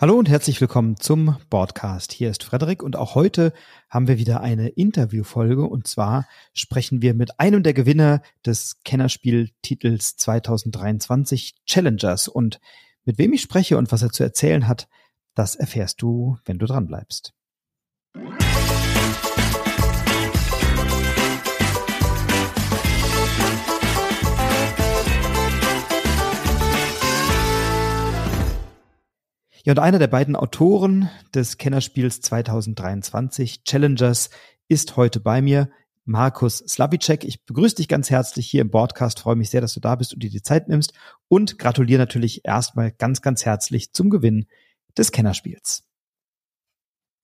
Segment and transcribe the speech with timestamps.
[0.00, 2.14] Hallo und herzlich willkommen zum Podcast.
[2.14, 3.52] Hier ist Frederik und auch heute
[3.90, 10.16] haben wir wieder eine Interviewfolge und zwar sprechen wir mit einem der Gewinner des Kennerspieltitels
[10.16, 12.60] 2023 Challengers und
[13.04, 14.88] mit wem ich spreche und was er zu erzählen hat,
[15.34, 17.34] das erfährst du, wenn du dran bleibst.
[29.64, 34.30] Ja, und einer der beiden Autoren des Kennerspiels 2023, Challengers,
[34.68, 35.70] ist heute bei mir,
[36.06, 37.24] Markus Slavicek.
[37.24, 40.14] Ich begrüße dich ganz herzlich hier im Podcast, freue mich sehr, dass du da bist
[40.14, 40.94] und dir die Zeit nimmst
[41.28, 44.46] und gratuliere natürlich erstmal ganz, ganz herzlich zum Gewinn
[44.96, 45.84] des Kennerspiels.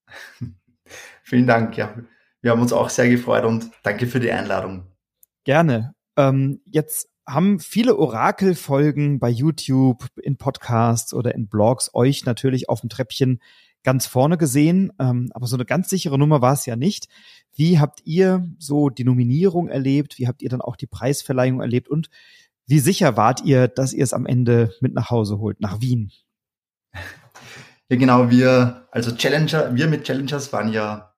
[1.22, 1.96] Vielen Dank, ja.
[2.42, 4.86] Wir haben uns auch sehr gefreut und danke für die Einladung.
[5.44, 5.94] Gerne.
[6.18, 12.80] Ähm, jetzt haben viele Orakelfolgen bei YouTube, in Podcasts oder in Blogs euch natürlich auf
[12.80, 13.40] dem Treppchen
[13.82, 17.08] ganz vorne gesehen, ähm, aber so eine ganz sichere Nummer war es ja nicht.
[17.54, 20.18] Wie habt ihr so die Nominierung erlebt?
[20.18, 21.88] Wie habt ihr dann auch die Preisverleihung erlebt?
[21.88, 22.10] Und
[22.66, 26.10] wie sicher wart ihr, dass ihr es am Ende mit nach Hause holt, nach Wien?
[27.88, 31.14] Ja, genau, wir, also Challenger, wir mit Challengers waren ja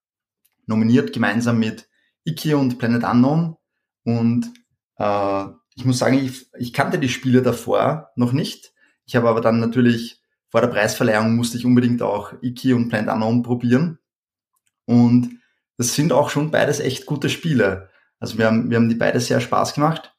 [0.66, 1.88] nominiert gemeinsam mit
[2.24, 3.56] Iki und Planet Unknown
[4.04, 4.52] und
[4.98, 5.46] äh,
[5.78, 8.72] ich muss sagen, ich, ich kannte die Spiele davor noch nicht.
[9.06, 13.08] Ich habe aber dann natürlich vor der Preisverleihung musste ich unbedingt auch Iki und Plant
[13.08, 14.00] Unknown probieren.
[14.86, 15.38] Und
[15.76, 17.90] das sind auch schon beides echt gute Spiele.
[18.18, 20.16] Also wir haben, wir haben die beide sehr Spaß gemacht.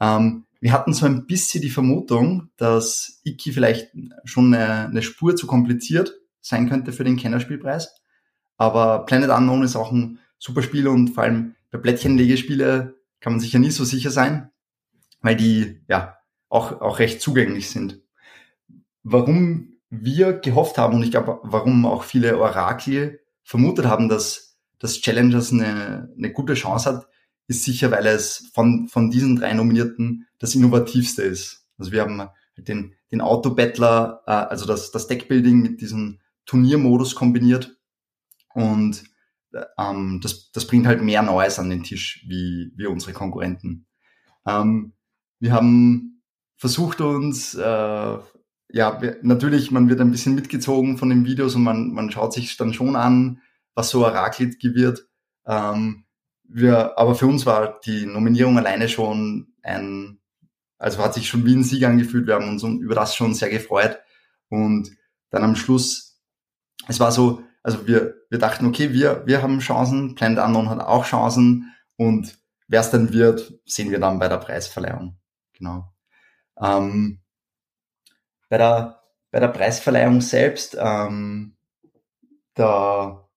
[0.00, 3.92] Ähm, wir hatten so ein bisschen die Vermutung, dass Iki vielleicht
[4.24, 6.12] schon eine, eine Spur zu kompliziert
[6.42, 8.02] sein könnte für den Kennerspielpreis.
[8.58, 13.40] Aber Planet Unknown ist auch ein super Spiel und vor allem bei Plättchenlegespiele kann man
[13.40, 14.50] sich ja nie so sicher sein
[15.20, 16.16] weil die ja
[16.48, 18.00] auch, auch recht zugänglich sind.
[19.02, 25.00] Warum wir gehofft haben und ich glaube, warum auch viele Orakel vermutet haben, dass das
[25.00, 27.08] Challengers eine, eine gute Chance hat,
[27.48, 31.66] ist sicher, weil es von, von diesen drei Nominierten das innovativste ist.
[31.78, 37.76] Also wir haben den, den Auto-Battler, äh, also das, das Deckbuilding mit diesem Turniermodus kombiniert
[38.54, 39.04] und
[39.78, 43.86] ähm, das, das bringt halt mehr Neues an den Tisch wie, wie unsere Konkurrenten.
[44.46, 44.92] Ähm,
[45.40, 46.10] wir haben
[46.60, 48.18] versucht uns, äh,
[48.72, 52.34] ja, wir, natürlich, man wird ein bisschen mitgezogen von den Videos und man, man schaut
[52.34, 53.40] sich dann schon an,
[53.74, 55.08] was so Orakel wird.
[55.46, 56.04] Ähm,
[56.44, 60.20] wir, aber für uns war die Nominierung alleine schon ein,
[60.78, 62.26] also hat sich schon wie ein Sieg angefühlt.
[62.26, 63.98] Wir haben uns über das schon sehr gefreut.
[64.50, 64.90] Und
[65.30, 66.20] dann am Schluss,
[66.88, 70.80] es war so, also wir, wir dachten, okay, wir, wir haben Chancen, Planet Unknown hat
[70.80, 72.36] auch Chancen und
[72.68, 75.19] wer es dann wird, sehen wir dann bei der Preisverleihung
[75.60, 75.92] genau.
[76.60, 77.20] Ähm,
[78.48, 81.56] bei, der, bei der Preisverleihung selbst, ähm,
[82.54, 83.28] da,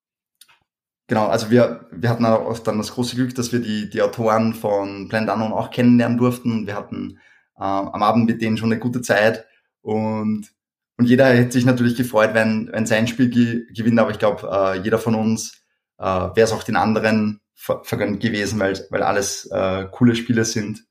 [1.08, 4.56] genau, also wir, wir hatten auch dann das große Glück, dass wir die, die Autoren
[4.56, 6.66] von Planet Unknown auch kennenlernen durften.
[6.66, 7.20] Wir hatten
[7.58, 9.46] äh, am Abend mit denen schon eine gute Zeit
[9.82, 10.52] und
[10.98, 14.48] und jeder hätte sich natürlich gefreut, wenn, wenn sein Spiel ge gewinnt, aber ich glaube,
[14.50, 15.64] äh, jeder von uns
[15.98, 20.46] äh, wäre es auch den anderen ver vergönnt gewesen, weil, weil alles äh, coole Spiele
[20.46, 20.86] sind.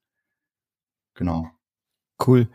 [1.23, 1.49] Genau.
[2.27, 2.49] Cool.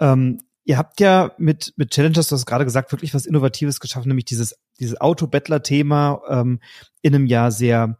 [0.00, 4.08] Ähm, ihr habt ja mit, mit Challengers, du hast gerade gesagt, wirklich was Innovatives geschaffen,
[4.08, 6.58] nämlich dieses, dieses Auto-Battler-Thema ähm,
[7.02, 7.98] in einem ja sehr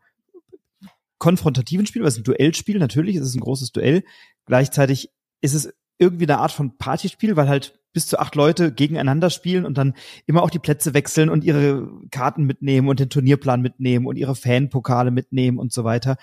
[1.18, 4.02] konfrontativen Spiel, weil es ein Duellspiel, natürlich ist es ein großes Duell.
[4.46, 5.12] Gleichzeitig
[5.42, 9.64] ist es irgendwie eine Art von Partyspiel, weil halt bis zu acht Leute gegeneinander spielen
[9.64, 9.94] und dann
[10.26, 14.34] immer auch die Plätze wechseln und ihre Karten mitnehmen und den Turnierplan mitnehmen und ihre
[14.34, 16.16] Fanpokale mitnehmen und so weiter.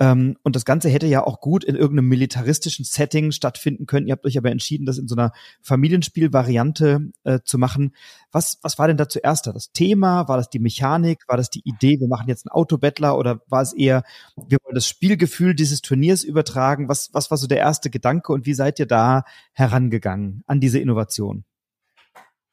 [0.00, 4.06] Ähm, und das Ganze hätte ja auch gut in irgendeinem militaristischen Setting stattfinden können.
[4.06, 5.32] Ihr habt euch aber entschieden, das in so einer
[5.62, 7.94] Familienspielvariante äh, zu machen.
[8.30, 9.52] Was, was war denn da zuerst da?
[9.52, 10.28] Das Thema?
[10.28, 11.24] War das die Mechanik?
[11.26, 13.18] War das die Idee, wir machen jetzt einen Autobettler?
[13.18, 14.04] Oder war es eher,
[14.36, 16.88] wir wollen das Spielgefühl dieses Turniers übertragen?
[16.88, 20.78] Was, was war so der erste Gedanke und wie seid ihr da herangegangen an diese
[20.78, 21.44] Innovation?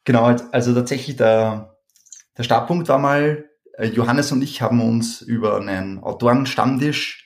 [0.03, 1.77] Genau, also tatsächlich der,
[2.37, 7.24] der Startpunkt war mal, äh, Johannes und ich haben uns über einen Autorenstammtisch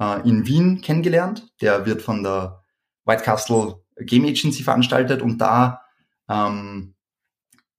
[0.00, 1.48] äh, in Wien kennengelernt.
[1.60, 2.62] Der wird von der
[3.04, 5.82] White Castle Game Agency veranstaltet und da
[6.28, 6.94] ähm,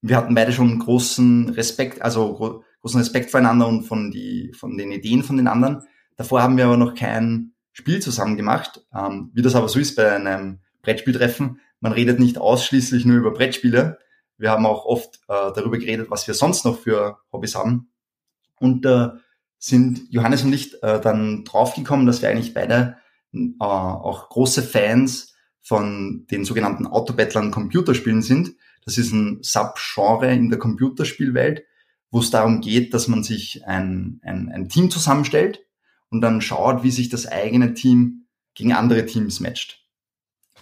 [0.02, 4.78] wir hatten beide schon großen Respekt, also gro großen Respekt voreinander und von die von
[4.78, 5.84] den Ideen von den anderen.
[6.18, 9.96] Davor haben wir aber noch kein Spiel zusammen gemacht, ähm, wie das aber so ist
[9.96, 11.62] bei einem Brettspieltreffen.
[11.80, 14.00] Man redet nicht ausschließlich nur über Brettspiele.
[14.38, 17.90] Wir haben auch oft äh, darüber geredet, was wir sonst noch für Hobbys haben.
[18.60, 19.10] Und äh,
[19.64, 22.98] sind Johannes und ich äh, dann draufgekommen, dass wir eigentlich beide
[23.34, 28.56] äh, auch große Fans von den sogenannten Autobattlern Computerspielen sind.
[28.84, 31.64] Das ist ein Subgenre in der Computerspielwelt,
[32.12, 35.66] wo es darum geht, dass man sich ein, ein, ein Team zusammenstellt
[36.10, 38.26] und dann schaut, wie sich das eigene Team
[38.56, 39.88] gegen andere Teams matcht.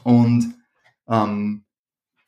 [0.03, 0.53] Und
[1.09, 1.65] ähm,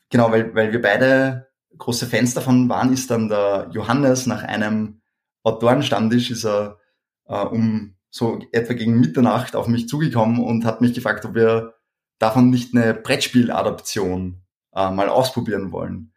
[0.09, 5.02] genau, weil, weil wir beide große Fans davon waren, ist dann der Johannes nach einem
[5.43, 6.79] Autorenstammtisch ist er
[7.27, 11.73] äh, um so etwa gegen Mitternacht auf mich zugekommen und hat mich gefragt, ob wir
[12.19, 14.43] davon nicht eine Brettspieladaption
[14.73, 16.13] äh, mal ausprobieren wollen.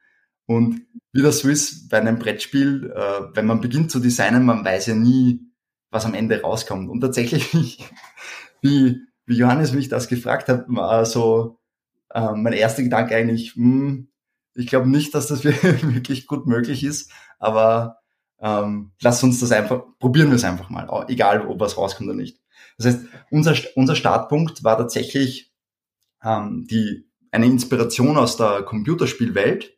[0.46, 0.82] Und
[1.12, 4.87] wie das so ist bei einem Brettspiel, äh, wenn man beginnt zu designen, man weiß
[4.87, 5.40] ja nie,
[5.90, 6.88] was am Ende rauskommt.
[6.88, 7.84] Und tatsächlich,
[8.62, 11.58] wie, wie Johannes mich das gefragt hat, war so
[12.11, 14.08] äh, mein erster Gedanke eigentlich, mh, hm,
[14.55, 17.99] ich glaube nicht, dass das wirklich gut möglich ist, aber
[18.41, 22.17] ähm, lass uns das einfach, probieren wir es einfach mal, egal ob was rauskommt oder
[22.19, 22.38] nicht.
[22.77, 25.53] Das heißt, unser, unser Startpunkt war tatsächlich
[26.23, 29.77] ähm, die, eine Inspiration aus der Computerspielwelt.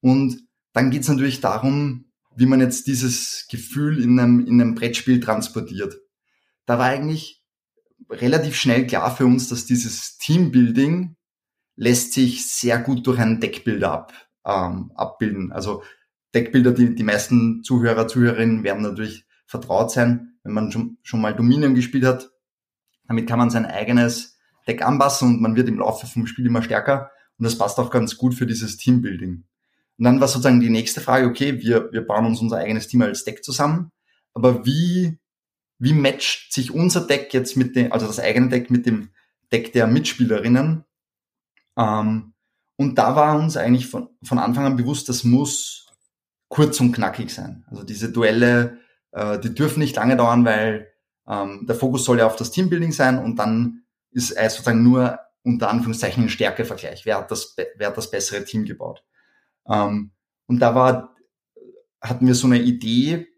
[0.00, 0.42] Und
[0.72, 5.20] dann geht es natürlich darum, wie man jetzt dieses Gefühl in einem, in einem Brettspiel
[5.20, 5.98] transportiert.
[6.66, 7.42] Da war eigentlich
[8.10, 11.16] relativ schnell klar für uns, dass dieses Teambuilding
[11.74, 14.12] lässt sich sehr gut durch einen Deckbilder ab,
[14.44, 15.52] ähm, abbilden.
[15.52, 15.82] Also
[16.34, 21.34] Deckbilder, die die meisten Zuhörer, Zuhörerinnen werden natürlich vertraut sein, wenn man schon, schon mal
[21.34, 22.30] Dominion gespielt hat.
[23.06, 26.62] Damit kann man sein eigenes Deck anpassen und man wird im Laufe vom Spiel immer
[26.62, 27.10] stärker.
[27.38, 29.44] Und das passt auch ganz gut für dieses Teambuilding.
[29.98, 33.02] Und dann war sozusagen die nächste Frage, okay, wir, wir bauen uns unser eigenes Team
[33.02, 33.90] als Deck zusammen.
[34.34, 35.18] Aber wie,
[35.78, 39.10] wie matcht sich unser Deck jetzt mit dem, also das eigene Deck mit dem
[39.50, 40.84] Deck der Mitspielerinnen?
[41.76, 42.34] Ähm,
[42.76, 45.87] und da war uns eigentlich von, von Anfang an bewusst, das muss
[46.48, 47.64] kurz und knackig sein.
[47.70, 48.78] Also diese Duelle,
[49.12, 50.88] äh, die dürfen nicht lange dauern, weil
[51.28, 55.18] ähm, der Fokus soll ja auf das Teambuilding sein und dann ist es sozusagen nur
[55.42, 57.04] unter Anführungszeichen ein Stärkevergleich.
[57.04, 59.04] Wer hat das, wer hat das bessere Team gebaut?
[59.68, 60.12] Ähm,
[60.46, 61.14] und da war,
[62.00, 63.28] hatten wir so eine Idee,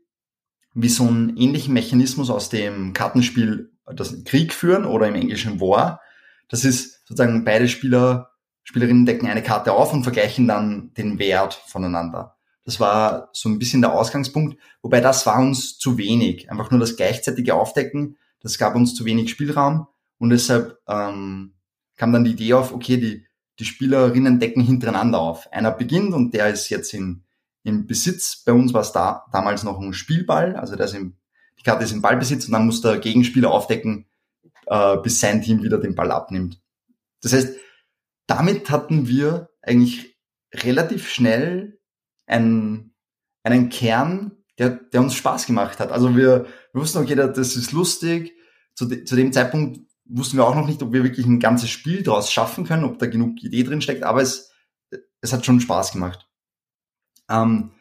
[0.75, 6.01] wie so einen ähnlichen Mechanismus aus dem Kartenspiel, das Krieg führen oder im Englischen War.
[6.49, 8.31] Das ist sozusagen beide Spieler,
[8.63, 12.37] Spielerinnen decken eine Karte auf und vergleichen dann den Wert voneinander.
[12.65, 16.51] Das war so ein bisschen der Ausgangspunkt, wobei das war uns zu wenig.
[16.51, 19.87] Einfach nur das gleichzeitige Aufdecken, das gab uns zu wenig Spielraum
[20.19, 21.55] und deshalb ähm,
[21.97, 23.27] kam dann die Idee auf, okay, die,
[23.59, 25.53] die Spielerinnen decken hintereinander auf.
[25.53, 27.25] Einer beginnt und der ist jetzt in,
[27.63, 28.43] im Besitz.
[28.45, 31.17] Bei uns war es da, damals noch ein Spielball, also der ist im,
[31.59, 34.07] die Karte ist im Ballbesitz und dann muss der Gegenspieler aufdecken,
[34.67, 36.61] äh, bis sein Team wieder den Ball abnimmt.
[37.21, 37.57] Das heißt,
[38.27, 40.17] damit hatten wir eigentlich
[40.55, 41.80] relativ schnell
[42.31, 42.95] einen,
[43.43, 45.91] einen Kern, der, der uns Spaß gemacht hat.
[45.91, 48.33] Also wir, wir wussten, okay, das ist lustig.
[48.75, 51.71] Zu, de, zu dem Zeitpunkt wussten wir auch noch nicht, ob wir wirklich ein ganzes
[51.71, 54.51] Spiel daraus schaffen können, ob da genug Idee drin steckt, aber es,
[55.21, 56.29] es hat schon Spaß gemacht.
[57.29, 57.73] Ähm,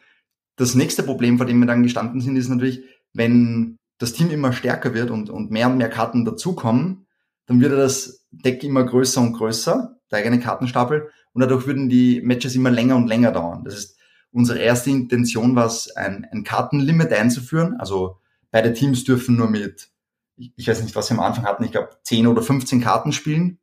[0.56, 2.82] das nächste Problem, vor dem wir dann gestanden sind, ist natürlich,
[3.12, 7.06] wenn das Team immer stärker wird und, und mehr und mehr Karten dazukommen,
[7.46, 12.20] dann wird das Deck immer größer und größer, der eigene Kartenstapel, und dadurch würden die
[12.20, 13.64] Matches immer länger und länger dauern.
[13.64, 13.99] Das heißt,
[14.32, 17.76] Unsere erste Intention war es, ein, ein Kartenlimit einzuführen.
[17.78, 18.18] Also
[18.50, 19.90] beide Teams dürfen nur mit,
[20.36, 23.12] ich, ich weiß nicht, was wir am Anfang hatten, ich glaube 10 oder 15 Karten
[23.12, 23.58] spielen.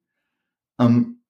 [0.79, 1.21] Ähm,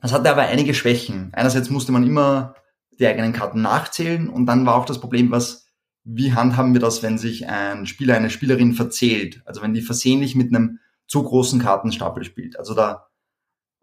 [0.00, 1.30] das hatte aber einige Schwächen.
[1.32, 2.54] Einerseits musste man immer
[2.98, 5.66] die eigenen Karten nachzählen und dann war auch das Problem, was,
[6.04, 9.42] wie handhaben wir das, wenn sich ein Spieler, eine Spielerin verzählt?
[9.44, 12.58] Also wenn die versehentlich mit einem zu großen Kartenstapel spielt.
[12.58, 13.08] Also da,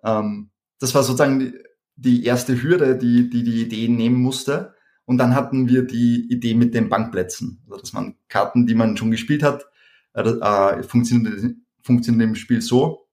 [0.04, 1.54] ähm, das war sozusagen
[1.96, 4.76] die erste Hürde, die, die die Idee nehmen musste.
[5.06, 7.64] Und dann hatten wir die Idee mit den Bankplätzen.
[7.70, 9.66] Also dass man Karten, die man schon gespielt hat,
[10.14, 13.08] äh, äh, funktioniert, funktioniert im Spiel so.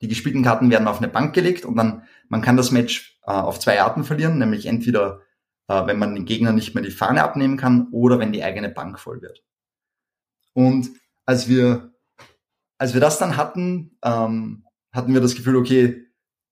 [0.00, 3.32] Die gespielten Karten werden auf eine Bank gelegt und dann, man kann das Match äh,
[3.32, 5.22] auf zwei Arten verlieren, nämlich entweder,
[5.68, 8.68] äh, wenn man den Gegner nicht mehr die Fahne abnehmen kann oder wenn die eigene
[8.68, 9.42] Bank voll wird.
[10.52, 10.90] Und
[11.24, 11.94] als wir,
[12.78, 16.06] als wir das dann hatten, ähm, hatten wir das Gefühl, okay,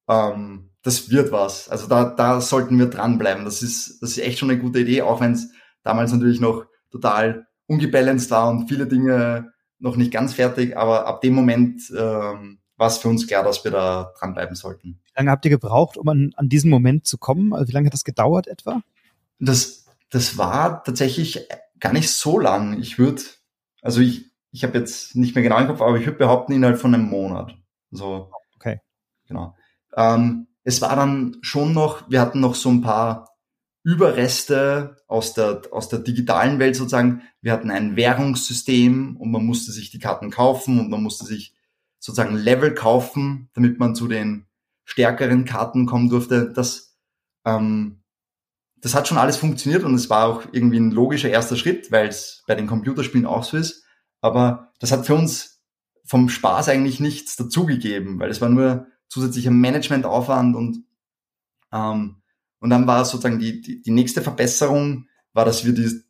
[0.08, 1.68] ähm, das wird was.
[1.70, 3.44] Also da, da sollten wir dranbleiben.
[3.44, 5.50] Das ist, das ist echt schon eine gute Idee, auch wenn es
[5.82, 10.76] damals natürlich noch total ungebalanced war und viele Dinge noch nicht ganz fertig.
[10.76, 15.00] Aber ab dem Moment ähm, war es für uns klar, dass wir da dranbleiben sollten.
[15.04, 17.54] Wie lange habt ihr gebraucht, um an, an diesen Moment zu kommen?
[17.54, 18.82] Also wie lange hat das gedauert etwa?
[19.38, 21.48] Das, das war tatsächlich
[21.80, 22.78] gar nicht so lang.
[22.78, 23.22] Ich würde,
[23.80, 26.78] also ich, ich habe jetzt nicht mehr genau im Kopf, aber ich würde behaupten, innerhalb
[26.78, 27.56] von einem Monat.
[27.90, 28.30] So.
[28.56, 28.80] Okay.
[29.26, 29.56] Genau.
[29.96, 33.28] Ähm, es war dann schon noch, wir hatten noch so ein paar
[33.84, 37.22] Überreste aus der, aus der digitalen Welt sozusagen.
[37.42, 41.54] Wir hatten ein Währungssystem und man musste sich die Karten kaufen und man musste sich
[41.98, 44.46] sozusagen Level kaufen, damit man zu den
[44.84, 46.50] stärkeren Karten kommen durfte.
[46.50, 46.96] Das,
[47.44, 48.02] ähm,
[48.76, 52.08] das hat schon alles funktioniert und es war auch irgendwie ein logischer erster Schritt, weil
[52.08, 53.84] es bei den Computerspielen auch so ist.
[54.22, 55.62] Aber das hat für uns
[56.06, 60.84] vom Spaß eigentlich nichts dazugegeben, weil es war nur zusätzlicher Managementaufwand und
[61.72, 62.16] ähm,
[62.60, 66.00] und dann war sozusagen die, die, die nächste Verbesserung, war, dass wir die,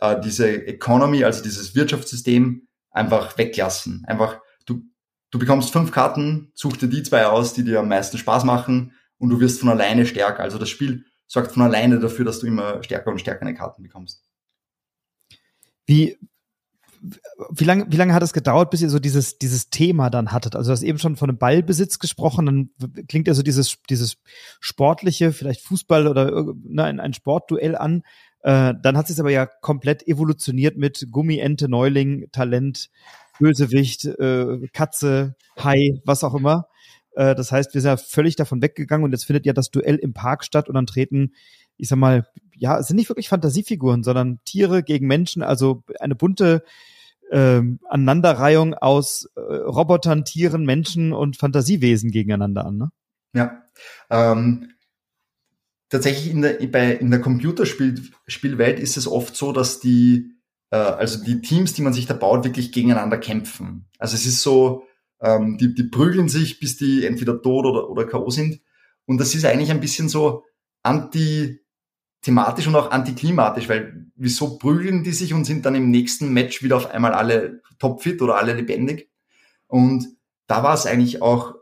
[0.00, 4.04] äh, diese Economy, also dieses Wirtschaftssystem, einfach weglassen.
[4.04, 4.82] Einfach, du,
[5.30, 8.92] du bekommst fünf Karten, such dir die zwei aus, die dir am meisten Spaß machen
[9.18, 10.42] und du wirst von alleine stärker.
[10.42, 14.24] Also das Spiel sorgt von alleine dafür, dass du immer stärker und stärkere Karten bekommst.
[15.86, 16.18] Wie,
[17.50, 20.56] wie lange, wie lange hat es gedauert, bis ihr so dieses, dieses Thema dann hattet?
[20.56, 22.70] Also du hast eben schon von einem Ballbesitz gesprochen, dann
[23.08, 24.16] klingt ja so dieses, dieses
[24.60, 28.02] sportliche, vielleicht Fußball oder ne, ein, ein Sportduell an.
[28.42, 32.90] Äh, dann hat es aber ja komplett evolutioniert mit Gummiente, Neuling, Talent,
[33.38, 36.68] Bösewicht, äh, Katze, Hai, was auch immer.
[37.14, 39.96] Äh, das heißt, wir sind ja völlig davon weggegangen und jetzt findet ja das Duell
[39.96, 41.32] im Park statt und dann treten,
[41.76, 46.14] ich sag mal, ja, es sind nicht wirklich Fantasiefiguren, sondern Tiere gegen Menschen, also eine
[46.14, 46.62] bunte
[47.30, 52.76] ähm, Aneinanderreihung aus äh, Robotern, Tieren, Menschen und Fantasiewesen gegeneinander an.
[52.76, 52.90] Ne?
[53.34, 53.62] Ja.
[54.10, 54.70] Ähm,
[55.88, 60.32] tatsächlich in der, bei, in der Computerspielwelt ist es oft so, dass die,
[60.70, 63.86] äh, also die Teams, die man sich da baut, wirklich gegeneinander kämpfen.
[63.98, 64.84] Also es ist so,
[65.20, 68.30] ähm, die, die prügeln sich, bis die entweder tot oder, oder K.O.
[68.30, 68.60] sind.
[69.06, 70.44] Und das ist eigentlich ein bisschen so
[70.82, 71.60] anti,
[72.24, 76.62] thematisch und auch antiklimatisch, weil wieso prügeln die sich und sind dann im nächsten Match
[76.62, 79.10] wieder auf einmal alle topfit oder alle lebendig?
[79.66, 80.08] Und
[80.46, 81.54] da war es eigentlich auch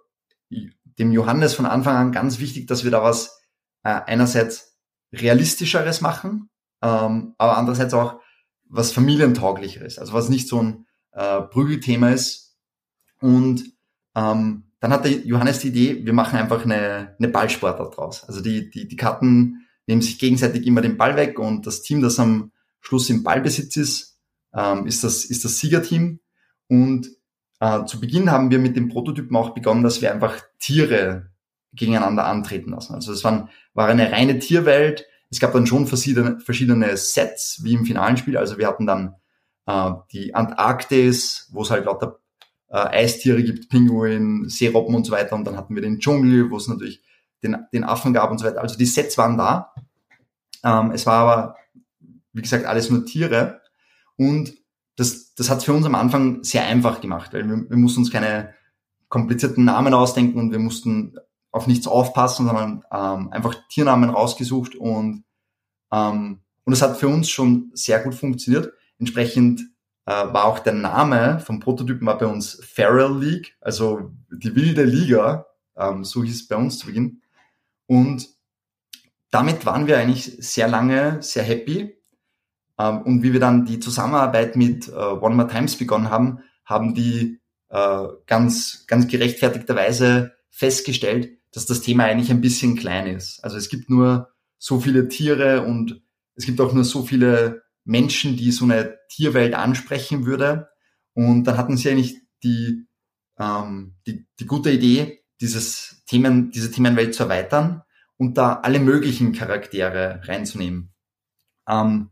[0.99, 3.43] dem Johannes von Anfang an ganz wichtig, dass wir da was
[3.83, 4.77] äh, einerseits
[5.13, 6.51] realistischeres machen,
[6.81, 8.21] ähm, aber andererseits auch
[8.69, 12.57] was familientauglicheres, also was nicht so ein äh, Prügelthema ist.
[13.21, 13.65] Und
[14.15, 18.25] ähm, dann hat der Johannes die Idee, wir machen einfach eine, eine Ballsportart draus.
[18.25, 22.03] Also die, die, die Karten nehmen sich gegenseitig immer den Ball weg und das Team,
[22.03, 24.19] das am Schluss im Ballbesitz ist,
[24.55, 26.21] ähm, ist, das, ist das Siegerteam.
[26.69, 27.09] Und
[27.61, 31.31] äh, zu Beginn haben wir mit dem Prototypen auch begonnen, dass wir einfach Tiere
[31.73, 32.95] gegeneinander antreten lassen.
[32.95, 35.07] Also es war eine reine Tierwelt.
[35.31, 38.37] Es gab dann schon verschiedene, verschiedene Sets, wie im finalen Spiel.
[38.37, 39.15] Also wir hatten dann
[39.67, 42.19] äh, die Antarktis, wo es halt lauter
[42.69, 45.35] äh, Eistiere gibt, Pinguin, Seerobben und so weiter.
[45.35, 47.03] Und dann hatten wir den Dschungel, wo es natürlich
[47.43, 48.61] den, den Affen gab und so weiter.
[48.61, 49.72] Also die Sets waren da.
[50.65, 51.57] Ähm, es war aber,
[52.33, 53.61] wie gesagt, alles nur Tiere.
[54.17, 54.55] Und
[54.97, 58.11] das, das hat für uns am Anfang sehr einfach gemacht, weil wir, wir mussten uns
[58.11, 58.55] keine
[59.09, 61.17] komplizierten Namen ausdenken und wir mussten
[61.51, 65.25] auf nichts aufpassen, sondern ähm, einfach Tiernamen rausgesucht und
[65.93, 68.73] ähm, und es hat für uns schon sehr gut funktioniert.
[68.99, 69.63] Entsprechend
[70.07, 74.85] äh, war auch der Name vom Prototypen war bei uns Feral League, also die wilde
[74.85, 77.23] Liga, ähm, so hieß es bei uns zu Beginn.
[77.87, 78.29] Und
[79.33, 81.97] damit waren wir eigentlich sehr lange sehr happy.
[82.79, 86.95] Ähm, und wie wir dann die Zusammenarbeit mit äh, One More Times begonnen haben, haben
[86.95, 93.43] die äh, ganz, ganz gerechtfertigterweise festgestellt, dass das Thema eigentlich ein bisschen klein ist.
[93.43, 96.03] Also es gibt nur so viele Tiere und
[96.35, 100.69] es gibt auch nur so viele Menschen, die so eine Tierwelt ansprechen würde.
[101.15, 102.87] Und dann hatten sie eigentlich die,
[103.39, 107.83] ähm, die, die gute Idee, dieses Themen, diese Themenwelt zu erweitern
[108.23, 110.93] und da alle möglichen Charaktere reinzunehmen.
[111.69, 112.11] Ähm,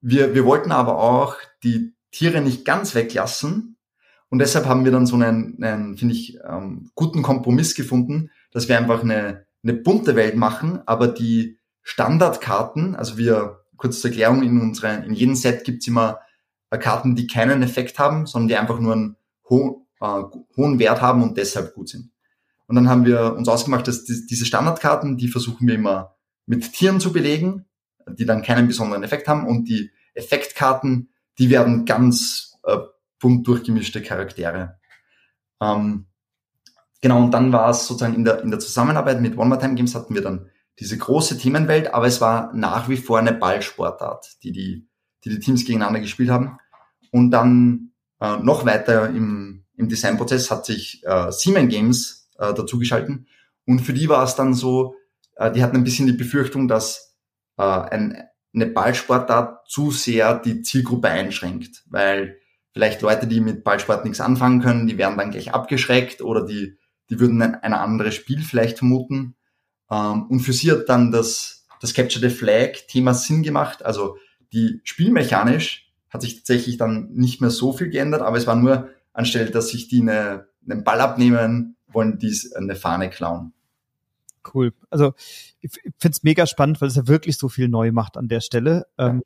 [0.00, 3.76] wir, wir wollten aber auch die Tiere nicht ganz weglassen
[4.28, 8.68] und deshalb haben wir dann so einen, einen finde ich, ähm, guten Kompromiss gefunden, dass
[8.68, 14.42] wir einfach eine, eine bunte Welt machen, aber die Standardkarten, also wir, kurz zur Erklärung,
[14.42, 16.18] in unsere, in jedem Set gibt's immer
[16.70, 19.16] äh, Karten, die keinen Effekt haben, sondern die einfach nur einen
[19.48, 20.22] ho äh,
[20.56, 22.09] hohen Wert haben und deshalb gut sind.
[22.70, 26.14] Und dann haben wir uns ausgemacht, dass die, diese Standardkarten, die versuchen wir immer
[26.46, 27.66] mit Tieren zu belegen,
[28.08, 29.44] die dann keinen besonderen Effekt haben.
[29.44, 32.76] Und die Effektkarten, die werden ganz äh,
[33.18, 34.78] bunt durchgemischte Charaktere.
[35.60, 36.06] Ähm,
[37.02, 39.74] genau, und dann war es sozusagen in der, in der Zusammenarbeit mit One More Time
[39.74, 40.48] Games hatten wir dann
[40.78, 44.88] diese große Themenwelt, aber es war nach wie vor eine Ballsportart, die die,
[45.24, 46.56] die, die Teams gegeneinander gespielt haben.
[47.10, 53.28] Und dann äh, noch weiter im, im Designprozess hat sich äh, Siemens Games äh, dazugeschalten.
[53.66, 54.96] Und für die war es dann so,
[55.36, 57.16] äh, die hatten ein bisschen die Befürchtung, dass
[57.56, 62.38] äh, ein, eine Ballsportart zu sehr die Zielgruppe einschränkt, weil
[62.72, 66.78] vielleicht Leute, die mit Ballsport nichts anfangen können, die werden dann gleich abgeschreckt oder die,
[67.10, 69.36] die würden ein, ein anderes Spiel vielleicht vermuten.
[69.90, 73.84] Ähm, und für sie hat dann das, das Capture the Flag Thema Sinn gemacht.
[73.84, 74.16] Also
[74.52, 78.88] die spielmechanisch hat sich tatsächlich dann nicht mehr so viel geändert, aber es war nur
[79.12, 83.52] anstelle, dass sich die eine, einen Ball abnehmen, wollen die eine Fahne klauen.
[84.54, 84.72] Cool.
[84.88, 85.12] Also
[85.60, 88.40] ich finde es mega spannend, weil es ja wirklich so viel neu macht an der
[88.40, 88.86] Stelle.
[88.98, 89.22] Ähm,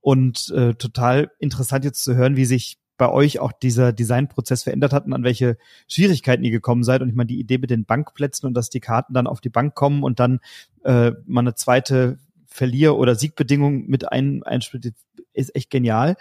[0.00, 4.92] und äh, total interessant jetzt zu hören, wie sich bei euch auch dieser Designprozess verändert
[4.92, 5.56] hat und an welche
[5.88, 7.02] Schwierigkeiten ihr gekommen seid.
[7.02, 9.48] Und ich meine, die Idee mit den Bankplätzen und dass die Karten dann auf die
[9.48, 10.40] Bank kommen und dann
[10.84, 14.92] äh, man eine zweite Verlier- oder Siegbedingung mit ein, einspielt,
[15.32, 16.16] ist echt genial.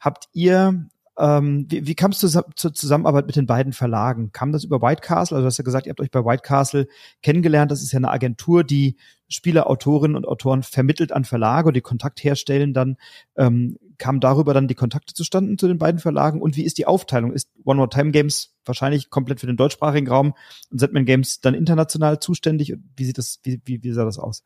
[0.00, 4.32] Habt ihr ähm, wie, wie kam es zur, zur Zusammenarbeit mit den beiden Verlagen?
[4.32, 5.36] Kam das über White Castle?
[5.36, 6.86] Also du hast ja gesagt, ihr habt euch bei White Castle
[7.22, 7.70] kennengelernt.
[7.70, 8.96] Das ist ja eine Agentur, die
[9.28, 12.74] Spieler, Autorinnen und Autoren vermittelt an Verlage und die Kontakt herstellen.
[12.74, 12.96] Dann
[13.36, 16.40] ähm, kamen darüber dann die Kontakte zustande zu den beiden Verlagen.
[16.42, 17.32] Und wie ist die Aufteilung?
[17.32, 20.34] Ist One More Time Games wahrscheinlich komplett für den deutschsprachigen Raum
[20.70, 22.74] und Setman Games dann international zuständig?
[22.96, 24.42] Wie sieht das, wie, wie, wie sah das aus?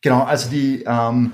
[0.00, 1.32] Genau, also die ähm,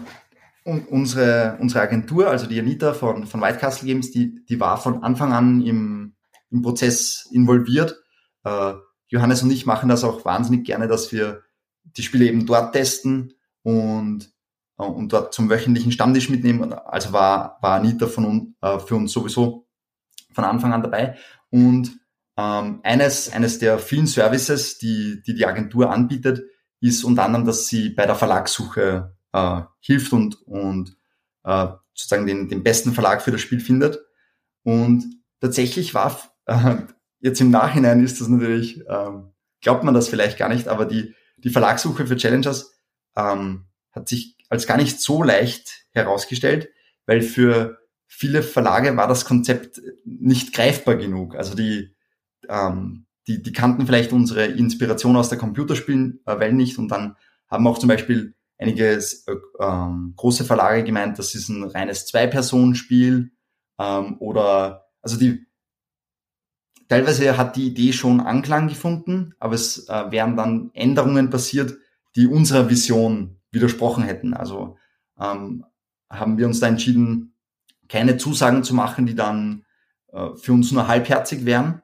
[0.65, 4.79] und unsere, unsere Agentur, also die Anita von, von White Castle Games, die, die war
[4.79, 6.15] von Anfang an im,
[6.51, 8.01] im Prozess involviert.
[8.45, 8.75] Äh,
[9.09, 11.43] Johannes und ich machen das auch wahnsinnig gerne, dass wir
[11.85, 14.33] die Spiele eben dort testen und,
[14.79, 16.73] äh, und dort zum wöchentlichen Stammtisch mitnehmen.
[16.73, 19.67] Also war, war Anita von, äh, für uns sowieso
[20.33, 21.17] von Anfang an dabei.
[21.51, 21.99] Und
[22.37, 26.43] ähm, eines, eines der vielen Services, die, die die Agentur anbietet,
[26.81, 30.97] ist unter anderem, dass sie bei der Verlagssuche äh, hilft und, und
[31.45, 34.01] äh, sozusagen den, den besten Verlag für das Spiel findet.
[34.63, 35.05] Und
[35.41, 36.77] tatsächlich war, äh,
[37.21, 41.15] jetzt im Nachhinein ist das natürlich, ähm, glaubt man das vielleicht gar nicht, aber die,
[41.39, 42.73] die Verlagssuche für Challengers
[43.17, 46.69] ähm, hat sich als gar nicht so leicht herausgestellt,
[47.07, 51.35] weil für viele Verlage war das Konzept nicht greifbar genug.
[51.35, 51.95] Also die,
[52.49, 57.17] ähm, die, die kannten vielleicht unsere Inspiration aus der Computerspielwelt nicht und dann
[57.49, 63.33] haben auch zum Beispiel einige äh, ähm, große Verlage gemeint, das ist ein reines Zwei-Personen-Spiel
[63.79, 65.47] ähm, oder also die
[66.89, 71.79] teilweise hat die Idee schon Anklang gefunden, aber es äh, wären dann Änderungen passiert,
[72.17, 74.35] die unserer Vision widersprochen hätten.
[74.35, 74.77] Also
[75.19, 75.65] ähm,
[76.11, 77.35] haben wir uns da entschieden,
[77.89, 79.65] keine Zusagen zu machen, die dann
[80.13, 81.83] äh, für uns nur halbherzig wären.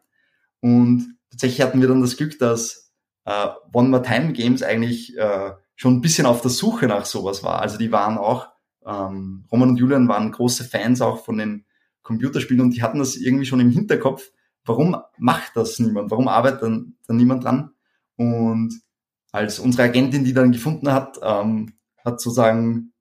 [0.61, 2.93] Und tatsächlich hatten wir dann das Glück, dass
[3.25, 7.45] äh, One More Time Games eigentlich äh, schon ein bisschen auf der Suche nach sowas
[7.45, 7.61] war.
[7.61, 8.49] Also die waren auch,
[8.85, 11.65] ähm, Roman und Julian waren große Fans auch von den
[12.03, 14.33] Computerspielen und die hatten das irgendwie schon im Hinterkopf.
[14.65, 16.11] Warum macht das niemand?
[16.11, 17.71] Warum arbeitet dann, dann niemand dran?
[18.17, 18.81] Und
[19.31, 22.93] als unsere Agentin, die dann gefunden hat, ähm, hat sozusagen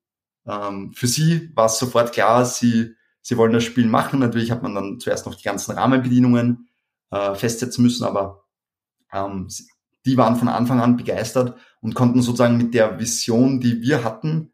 [0.46, 4.20] ähm, für sie war es sofort klar, sie, sie wollen das Spiel machen.
[4.20, 6.68] Natürlich hat man dann zuerst noch die ganzen Rahmenbedienungen
[7.10, 8.44] äh, festsetzen müssen, aber
[9.12, 9.48] ähm,
[10.06, 14.52] die waren von Anfang an begeistert und konnten sozusagen mit der Vision, die wir hatten,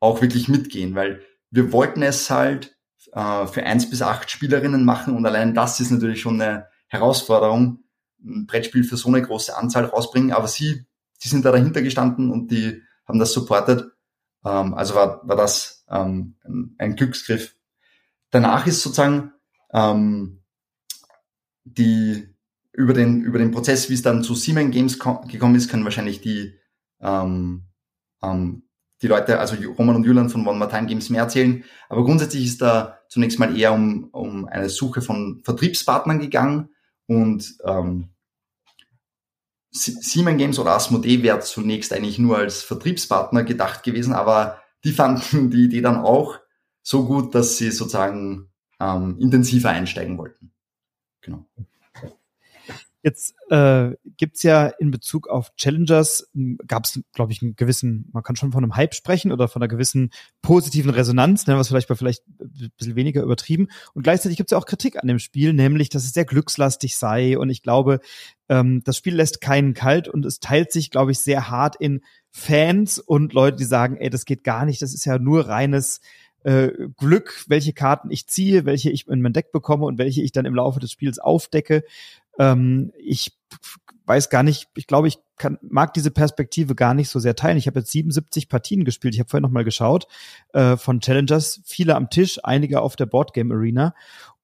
[0.00, 2.76] auch wirklich mitgehen, weil wir wollten es halt
[3.12, 7.84] äh, für eins bis acht Spielerinnen machen und allein das ist natürlich schon eine Herausforderung,
[8.24, 10.86] ein Brettspiel für so eine große Anzahl rausbringen, aber sie,
[11.22, 13.92] die sind da dahinter gestanden und die haben das supportet.
[14.44, 16.36] Ähm, also war, war das ähm,
[16.78, 17.54] ein Glücksgriff.
[18.30, 19.32] Danach ist sozusagen
[19.72, 20.42] ähm,
[21.64, 22.28] die
[22.72, 26.20] über den, über den Prozess, wie es dann zu Seaman Games gekommen ist, können wahrscheinlich
[26.20, 26.58] die,
[27.02, 27.64] ähm,
[28.22, 28.62] ähm,
[29.02, 31.64] die Leute, also Roman und Julian von One More Time Games mehr erzählen.
[31.88, 36.70] Aber grundsätzlich ist da zunächst mal eher um, um eine Suche von Vertriebspartnern gegangen
[37.06, 38.08] und ähm,
[39.72, 45.50] Siemens Games oder Asmodee wäre zunächst eigentlich nur als Vertriebspartner gedacht gewesen, aber die fanden
[45.50, 46.38] die Idee dann auch
[46.82, 50.52] so gut, dass sie sozusagen ähm, intensiver einsteigen wollten.
[51.22, 51.46] Genau.
[53.02, 56.30] Jetzt äh, gibt ja in Bezug auf Challengers,
[56.66, 59.60] gab es, glaube ich, einen gewissen, man kann schon von einem Hype sprechen oder von
[59.60, 60.10] einer gewissen
[60.40, 63.68] positiven Resonanz, nennen wir es vielleicht mal vielleicht ein bisschen weniger übertrieben.
[63.94, 66.96] Und gleichzeitig gibt es ja auch Kritik an dem Spiel, nämlich, dass es sehr glückslastig
[66.96, 67.36] sei.
[67.38, 67.98] Und ich glaube,
[68.48, 72.02] ähm, das Spiel lässt keinen kalt und es teilt sich, glaube ich, sehr hart in
[72.30, 76.00] Fans und Leute, die sagen, ey, das geht gar nicht, das ist ja nur reines
[76.44, 80.32] äh, Glück, welche Karten ich ziehe, welche ich in mein Deck bekomme und welche ich
[80.32, 81.84] dann im Laufe des Spiels aufdecke.
[82.38, 83.32] Ähm, ich
[84.06, 87.56] weiß gar nicht, ich glaube, ich kann, mag diese Perspektive gar nicht so sehr teilen.
[87.56, 89.14] Ich habe jetzt 77 Partien gespielt.
[89.14, 90.06] Ich habe vorhin noch mal geschaut
[90.52, 93.94] äh, von Challengers, viele am Tisch, einige auf der Boardgame Arena.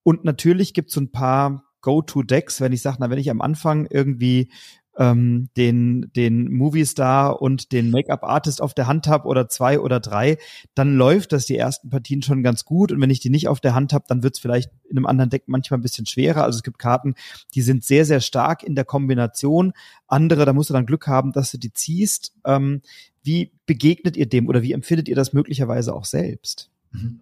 [0.03, 3.41] Und natürlich gibt es so ein paar Go-to-Decks, wenn ich sage, na, wenn ich am
[3.41, 4.51] Anfang irgendwie
[4.99, 10.39] ähm, den, den Movie-Star und den Make-up-Artist auf der Hand habe oder zwei oder drei,
[10.75, 12.91] dann läuft das die ersten Partien schon ganz gut.
[12.91, 15.07] Und wenn ich die nicht auf der Hand habe, dann wird es vielleicht in einem
[15.07, 16.43] anderen Deck manchmal ein bisschen schwerer.
[16.43, 17.15] Also es gibt Karten,
[17.55, 19.73] die sind sehr, sehr stark in der Kombination.
[20.09, 22.35] Andere, da musst du dann Glück haben, dass du die ziehst.
[22.45, 22.83] Ähm,
[23.23, 26.71] wie begegnet ihr dem oder wie empfindet ihr das möglicherweise auch selbst?
[26.91, 27.21] Mhm.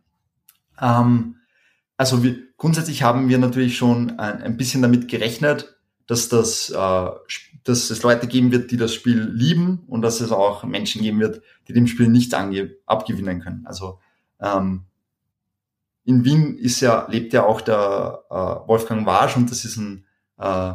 [0.80, 1.36] Ähm,
[1.98, 5.75] also wir, grundsätzlich haben wir natürlich schon ein, ein bisschen damit gerechnet,
[6.07, 7.11] dass das, äh,
[7.64, 11.21] dass es Leute geben wird, die das Spiel lieben und dass es auch Menschen geben
[11.21, 12.35] wird, die dem Spiel nichts
[12.87, 13.66] abgewinnen können.
[13.66, 13.99] Also
[14.40, 14.85] ähm,
[16.05, 20.05] in Wien ist ja, lebt ja auch der äh, Wolfgang Warsch und das ist ein
[20.38, 20.73] äh,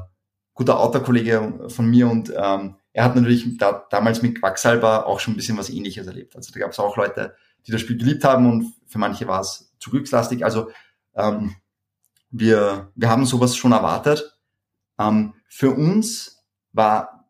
[0.54, 5.34] guter Autokollege von mir und ähm, er hat natürlich da, damals mit Quacksalber auch schon
[5.34, 6.36] ein bisschen was ähnliches erlebt.
[6.36, 9.39] Also da gab es auch Leute, die das Spiel geliebt haben und für manche war
[9.39, 10.44] es zu glückslastig.
[10.44, 10.70] Also
[11.15, 11.56] ähm,
[12.30, 14.31] wir, wir haben sowas schon erwartet.
[15.07, 17.27] Ähm, für uns war,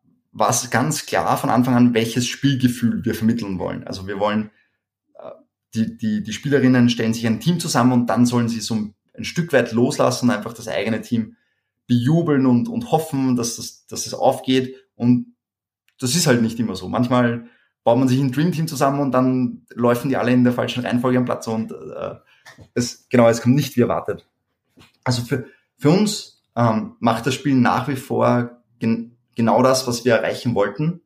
[0.48, 3.86] es ganz klar von Anfang an, welches Spielgefühl wir vermitteln wollen.
[3.86, 4.50] Also wir wollen
[5.74, 9.24] die, die, die Spielerinnen stellen sich ein Team zusammen und dann sollen sie so ein
[9.24, 11.36] Stück weit loslassen, einfach das eigene Team
[11.86, 14.76] bejubeln und, und hoffen, dass, das, dass es aufgeht.
[14.94, 15.34] Und
[15.98, 16.88] das ist halt nicht immer so.
[16.88, 17.46] Manchmal
[17.84, 21.18] baut man sich ein Dreamteam zusammen und dann laufen die alle in der falschen Reihenfolge
[21.18, 22.14] am Platz und äh,
[22.74, 24.26] es, genau, es kommt nicht wie erwartet.
[25.04, 25.46] Also für,
[25.78, 30.54] für uns ähm, macht das Spiel nach wie vor gen genau das, was wir erreichen
[30.54, 31.00] wollten.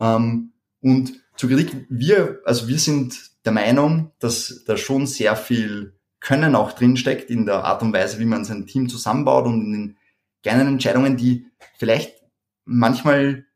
[0.00, 5.94] Ähm, und zur Kritik, wir, also wir sind der Meinung, dass da schon sehr viel
[6.20, 9.72] Können auch drinsteckt in der Art und Weise, wie man sein Team zusammenbaut und in
[9.72, 9.96] den
[10.42, 11.46] kleinen Entscheidungen, die
[11.78, 12.14] vielleicht
[12.64, 13.46] manchmal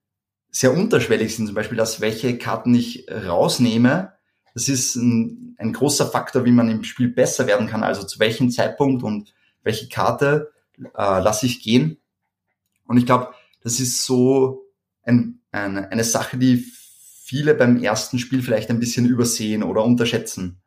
[0.50, 1.46] sehr unterschwellig sind.
[1.46, 4.12] Zum Beispiel, dass welche Karten ich rausnehme.
[4.54, 7.82] Das ist ein, ein großer Faktor, wie man im Spiel besser werden kann.
[7.82, 10.52] Also zu welchem Zeitpunkt und welche Karte
[10.86, 11.98] äh, lasse ich gehen.
[12.86, 14.62] Und ich glaube, das ist so
[15.02, 16.64] ein, eine, eine Sache, die
[17.24, 20.60] viele beim ersten Spiel vielleicht ein bisschen übersehen oder unterschätzen.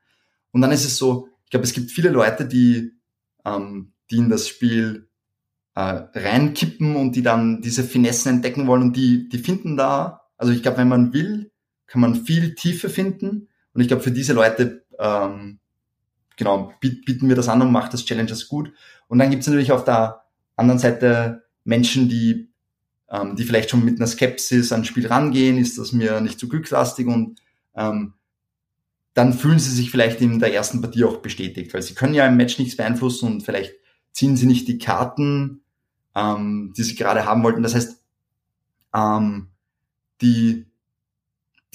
[0.52, 2.94] Und dann ist es so, ich glaube, es gibt viele Leute, die,
[3.46, 5.10] ähm, die in das Spiel
[5.76, 10.52] äh, reinkippen und die dann diese Finessen entdecken wollen und die, die finden da, also
[10.52, 11.52] ich glaube, wenn man will,
[11.88, 13.50] kann man viel Tiefe finden.
[13.74, 15.60] Und ich glaube, für diese Leute ähm,
[16.38, 18.72] genau, bieten wir das an und macht das Challenges gut.
[19.08, 20.24] Und dann gibt es natürlich auf der
[20.56, 22.50] anderen Seite Menschen, die
[23.10, 26.48] ähm, die vielleicht schon mit einer Skepsis ans Spiel rangehen, ist das mir nicht zu
[26.48, 27.40] glückslastig und
[27.76, 28.14] ähm,
[29.14, 32.28] dann fühlen sie sich vielleicht in der ersten Partie auch bestätigt, weil sie können ja
[32.28, 33.74] im Match nichts beeinflussen und vielleicht
[34.12, 35.62] ziehen sie nicht die Karten,
[36.16, 37.64] ähm, die sie gerade haben wollten.
[37.64, 38.02] Das heißt,
[38.94, 39.48] ähm,
[40.22, 40.66] die,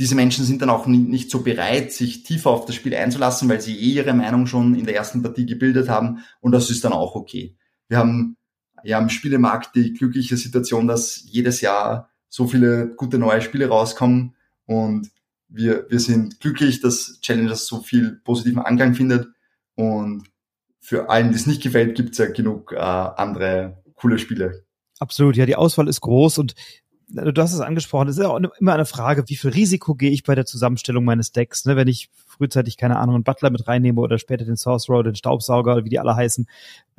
[0.01, 3.61] diese Menschen sind dann auch nicht so bereit, sich tiefer auf das Spiel einzulassen, weil
[3.61, 6.95] sie eh ihre Meinung schon in der ersten Partie gebildet haben und das ist dann
[6.95, 7.55] auch okay.
[7.87, 8.39] Wir haben
[8.83, 14.37] ja im Spielemarkt die glückliche Situation, dass jedes Jahr so viele gute neue Spiele rauskommen
[14.65, 15.11] und
[15.49, 19.29] wir, wir sind glücklich, dass Challengers so viel positiven Angang findet
[19.75, 20.25] und
[20.81, 24.65] für allen, die es nicht gefällt, gibt es ja genug äh, andere coole Spiele.
[24.99, 26.55] Absolut, ja, die Auswahl ist groß und
[27.13, 30.11] du hast es angesprochen, es ist ja auch immer eine Frage, wie viel Risiko gehe
[30.11, 31.77] ich bei der Zusammenstellung meines Decks, ne?
[31.77, 35.85] wenn ich frühzeitig, keine Ahnung, einen Butler mit reinnehme oder später den Sorcerer, den Staubsauger
[35.85, 36.47] wie die alle heißen,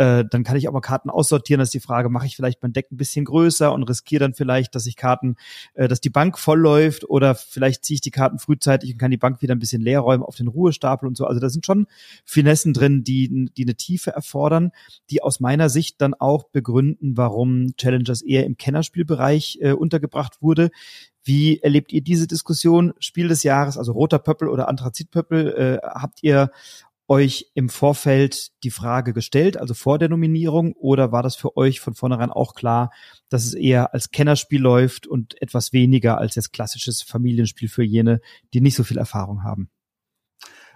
[0.02, 1.60] äh, dann kann ich auch mal Karten aussortieren.
[1.60, 4.34] Das ist die Frage, mache ich vielleicht mein Deck ein bisschen größer und riskiere dann
[4.34, 5.36] vielleicht, dass ich Karten,
[5.76, 9.12] äh, dass die Bank voll läuft oder vielleicht ziehe ich die Karten frühzeitig und kann
[9.12, 11.26] die Bank wieder ein bisschen leer räumen auf den Ruhestapel und so.
[11.26, 11.86] Also da sind schon
[12.26, 14.72] Finessen drin, die, die eine Tiefe erfordern,
[15.12, 20.72] die aus meiner Sicht dann auch begründen, warum Challengers eher im Kennerspielbereich äh, untergebracht wurde.
[21.24, 22.94] Wie erlebt ihr diese Diskussion?
[22.98, 26.50] Spiel des Jahres, also roter Pöppel oder Anthrazitpöppel, äh, habt ihr
[27.12, 31.82] euch im Vorfeld die Frage gestellt, also vor der Nominierung, oder war das für euch
[31.82, 32.90] von vornherein auch klar,
[33.28, 38.22] dass es eher als Kennerspiel läuft und etwas weniger als jetzt klassisches Familienspiel für jene,
[38.54, 39.70] die nicht so viel Erfahrung haben?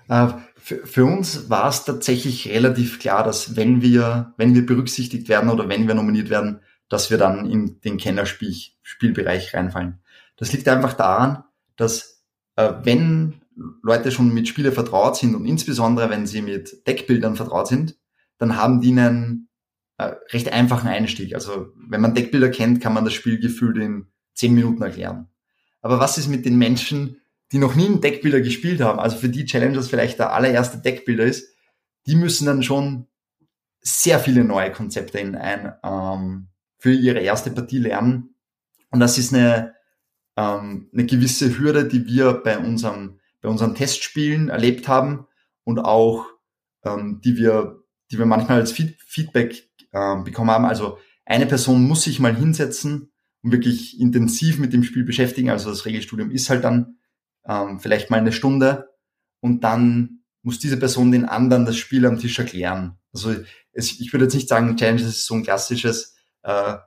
[0.09, 5.49] Äh, für, uns war es tatsächlich relativ klar, dass wenn wir, wenn wir berücksichtigt werden
[5.49, 10.01] oder wenn wir nominiert werden, dass wir dann in den Kennerspielbereich reinfallen.
[10.35, 11.45] Das liegt einfach daran,
[11.77, 12.25] dass
[12.57, 13.41] äh, wenn
[13.81, 17.97] Leute schon mit Spiele vertraut sind und insbesondere wenn sie mit Deckbildern vertraut sind,
[18.37, 19.49] dann haben die einen
[19.97, 21.35] äh, recht einfachen Einstieg.
[21.35, 25.29] Also wenn man Deckbilder kennt, kann man das Spielgefühl in zehn Minuten erklären.
[25.81, 29.29] Aber was ist mit den Menschen, die noch nie einen Deckbilder gespielt haben, also für
[29.29, 31.47] die Challengers vielleicht der allererste Deckbilder ist,
[32.07, 33.07] die müssen dann schon
[33.81, 38.35] sehr viele neue Konzepte in ein, ähm, für ihre erste Partie lernen.
[38.89, 39.75] Und das ist eine
[40.37, 45.27] ähm, eine gewisse Hürde, die wir bei unserem bei unseren Testspielen erlebt haben
[45.63, 46.25] und auch
[46.83, 50.65] ähm, die wir die wir manchmal als Feed Feedback äh, bekommen haben.
[50.65, 53.11] Also eine Person muss sich mal hinsetzen
[53.43, 55.51] und wirklich intensiv mit dem Spiel beschäftigen.
[55.51, 56.97] Also das Regelstudium ist halt dann
[57.47, 58.89] ähm, vielleicht mal eine Stunde
[59.41, 62.97] und dann muss diese Person den anderen das Spiel am Tisch erklären.
[63.13, 63.35] Also
[63.73, 66.77] es, ich würde jetzt nicht sagen, Challenge ist so ein klassisches, äh,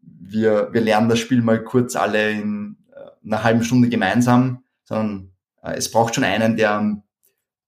[0.00, 2.76] wir, wir lernen das Spiel mal kurz alle in
[3.24, 5.31] einer halben Stunde gemeinsam, sondern äh,
[5.62, 7.02] es braucht schon einen, der,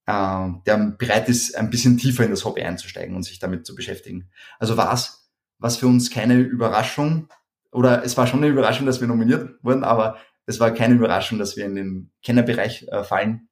[0.07, 3.75] äh, der bereit ist, ein bisschen tiefer in das Hobby einzusteigen und sich damit zu
[3.75, 4.31] beschäftigen.
[4.59, 7.29] Also war es was für uns keine Überraschung,
[7.73, 11.39] oder es war schon eine Überraschung, dass wir nominiert wurden, aber es war keine Überraschung,
[11.39, 13.49] dass wir in den Kennerbereich äh, fallen.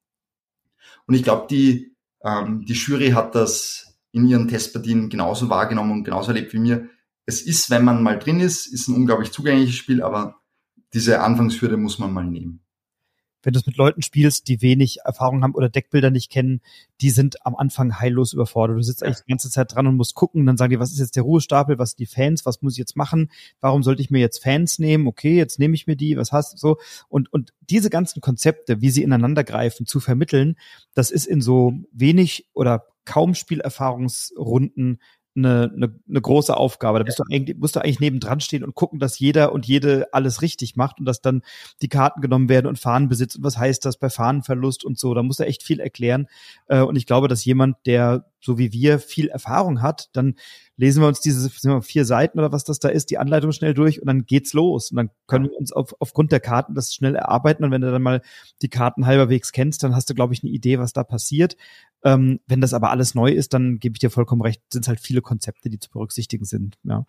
[1.07, 6.05] Und ich glaube, die, ähm, die Jury hat das in ihren Testpartien genauso wahrgenommen und
[6.05, 6.89] genauso erlebt wie mir.
[7.25, 10.41] Es ist, wenn man mal drin ist, ist ein unglaublich zugängliches Spiel, aber
[10.93, 12.62] diese Anfangshürde muss man mal nehmen
[13.43, 16.61] wenn du es mit Leuten spielst, die wenig Erfahrung haben oder Deckbilder nicht kennen,
[17.01, 18.79] die sind am Anfang heillos überfordert.
[18.79, 20.99] Du sitzt eigentlich die ganze Zeit dran und musst gucken, dann sagen die, was ist
[20.99, 24.11] jetzt der Ruhestapel, was sind die Fans, was muss ich jetzt machen, warum sollte ich
[24.11, 26.77] mir jetzt Fans nehmen, okay, jetzt nehme ich mir die, was hast du so.
[27.09, 30.57] Und, und diese ganzen Konzepte, wie sie ineinander greifen, zu vermitteln,
[30.95, 35.01] das ist in so wenig oder kaum Spielerfahrungsrunden
[35.37, 36.99] eine, eine, eine große Aufgabe.
[36.99, 40.13] Da bist du eigentlich, musst du eigentlich nebendran stehen und gucken, dass jeder und jede
[40.13, 41.43] alles richtig macht und dass dann
[41.81, 45.15] die Karten genommen werden und Fahnenbesitz und was heißt das bei Fahnenverlust und so.
[45.15, 46.29] Da musst du echt viel erklären.
[46.67, 50.35] Äh, und ich glaube, dass jemand, der so wie wir viel Erfahrung hat, dann
[50.83, 51.49] lesen wir uns diese
[51.81, 54.91] vier Seiten oder was das da ist, die Anleitung schnell durch und dann geht's los.
[54.91, 57.63] Und dann können wir uns auf, aufgrund der Karten das schnell erarbeiten.
[57.63, 58.21] Und wenn du dann mal
[58.63, 61.57] die Karten halberwegs kennst, dann hast du, glaube ich, eine Idee, was da passiert.
[62.03, 64.89] Ähm, wenn das aber alles neu ist, dann gebe ich dir vollkommen recht, sind es
[64.89, 66.79] halt viele Konzepte, die zu berücksichtigen sind.
[66.83, 67.07] Ja.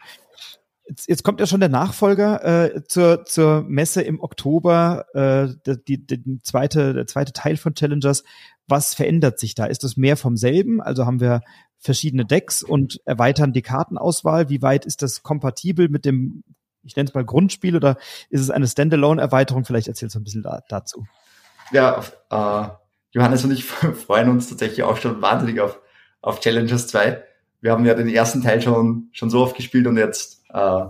[0.88, 6.06] Jetzt, jetzt kommt ja schon der Nachfolger äh, zur, zur Messe im Oktober, äh, die,
[6.06, 8.24] die, die zweite, der zweite Teil von Challengers.
[8.68, 9.66] Was verändert sich da?
[9.66, 10.80] Ist das mehr vom selben?
[10.80, 11.42] Also haben wir
[11.84, 14.50] verschiedene Decks und erweitern die Kartenauswahl.
[14.50, 16.43] Wie weit ist das kompatibel mit dem,
[16.84, 17.98] ich nenne es mal Grundspiel oder
[18.30, 19.65] ist es eine Standalone-Erweiterung?
[19.65, 21.06] Vielleicht erzählst du ein bisschen da, dazu.
[21.72, 22.67] Ja, äh,
[23.12, 23.65] Johannes und ich
[24.06, 25.80] freuen uns tatsächlich auch schon wahnsinnig auf,
[26.22, 27.22] auf Challengers 2.
[27.60, 30.86] Wir haben ja den ersten Teil schon, schon so oft gespielt und jetzt äh,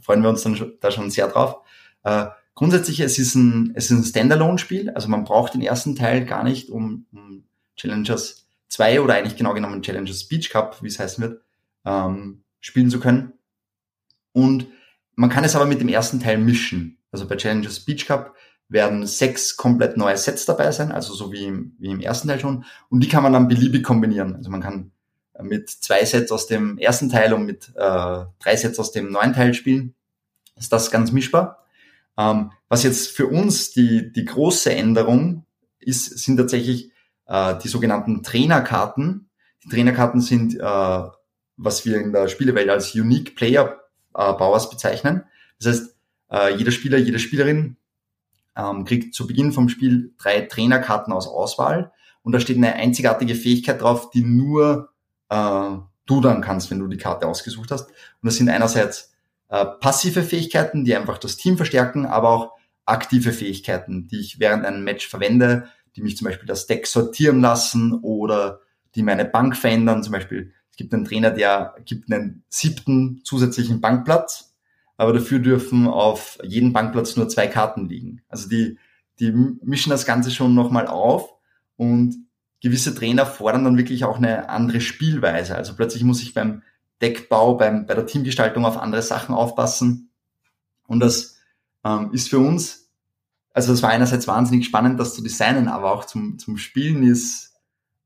[0.00, 1.56] freuen wir uns dann da schon sehr drauf.
[2.02, 6.44] Äh, grundsätzlich, es ist ein, es ein Standalone-Spiel, also man braucht den ersten Teil gar
[6.44, 7.44] nicht, um, um
[7.76, 8.39] Challengers
[8.70, 11.42] 2 oder eigentlich genau genommen Challengers Beach Cup, wie es heißen wird,
[11.84, 13.34] ähm, spielen zu können.
[14.32, 14.66] Und
[15.14, 16.98] man kann es aber mit dem ersten Teil mischen.
[17.12, 18.34] Also bei Challengers Beach Cup
[18.68, 22.38] werden sechs komplett neue Sets dabei sein, also so wie im, wie im ersten Teil
[22.38, 22.64] schon.
[22.88, 24.36] Und die kann man dann beliebig kombinieren.
[24.36, 24.92] Also man kann
[25.42, 29.32] mit zwei Sets aus dem ersten Teil und mit äh, drei Sets aus dem neuen
[29.32, 29.94] Teil spielen.
[30.56, 31.64] Ist das ganz mischbar.
[32.16, 35.44] Ähm, was jetzt für uns die, die große Änderung
[35.80, 36.92] ist, sind tatsächlich
[37.30, 39.30] äh, die sogenannten Trainerkarten.
[39.64, 41.02] Die Trainerkarten sind, äh,
[41.56, 43.80] was wir in der Spielewelt als Unique Player
[44.14, 45.22] äh, Powers bezeichnen.
[45.58, 45.96] Das heißt,
[46.30, 47.76] äh, jeder Spieler, jede Spielerin
[48.56, 53.34] ähm, kriegt zu Beginn vom Spiel drei Trainerkarten aus Auswahl und da steht eine einzigartige
[53.34, 54.90] Fähigkeit drauf, die nur
[55.28, 55.70] äh,
[56.06, 57.88] du dann kannst, wenn du die Karte ausgesucht hast.
[57.88, 59.12] Und das sind einerseits
[59.48, 62.52] äh, passive Fähigkeiten, die einfach das Team verstärken, aber auch
[62.84, 67.40] aktive Fähigkeiten, die ich während einem Match verwende, die mich zum Beispiel das Deck sortieren
[67.40, 68.60] lassen oder
[68.94, 70.02] die meine Bank verändern.
[70.02, 74.54] Zum Beispiel, es gibt einen Trainer, der gibt einen siebten zusätzlichen Bankplatz,
[74.96, 78.22] aber dafür dürfen auf jedem Bankplatz nur zwei Karten liegen.
[78.28, 78.78] Also die,
[79.18, 81.34] die mischen das Ganze schon nochmal auf
[81.76, 82.26] und
[82.60, 85.54] gewisse Trainer fordern dann wirklich auch eine andere Spielweise.
[85.54, 86.62] Also plötzlich muss ich beim
[87.00, 90.10] Deckbau, beim, bei der Teamgestaltung auf andere Sachen aufpassen.
[90.86, 91.38] Und das
[91.84, 92.79] ähm, ist für uns,
[93.52, 97.54] also das war einerseits wahnsinnig spannend, das zu designen, aber auch zum, zum Spielen ist,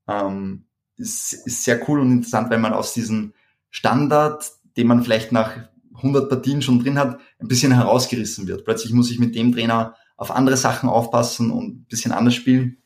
[0.07, 0.65] ähm,
[0.97, 3.33] ist, ist sehr cool und interessant, wenn man aus diesem
[3.69, 5.51] Standard, den man vielleicht nach
[5.95, 8.65] 100 Partien schon drin hat, ein bisschen herausgerissen wird.
[8.65, 12.77] Plötzlich muss ich mit dem Trainer auf andere Sachen aufpassen und ein bisschen anders spielen.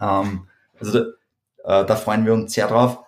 [0.00, 0.46] Ähm,
[0.78, 0.92] also
[1.64, 2.98] da, äh, da freuen wir uns sehr drauf.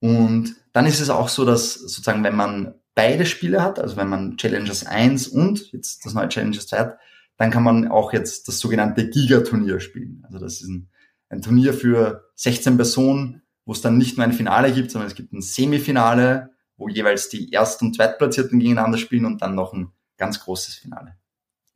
[0.00, 4.08] Und dann ist es auch so, dass sozusagen, wenn man beide Spiele hat, also wenn
[4.08, 6.98] man Challengers 1 und jetzt das neue Challengers 2 hat,
[7.36, 10.22] dann kann man auch jetzt das sogenannte Giga-Turnier spielen.
[10.24, 10.88] Also das ist ein,
[11.28, 15.14] ein Turnier für 16 Personen, wo es dann nicht nur ein Finale gibt, sondern es
[15.16, 19.92] gibt ein Semifinale, wo jeweils die Erst- und Zweitplatzierten gegeneinander spielen und dann noch ein
[20.16, 21.16] ganz großes Finale.